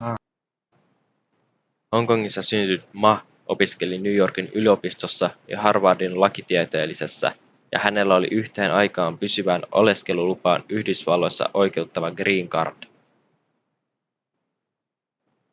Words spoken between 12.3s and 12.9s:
card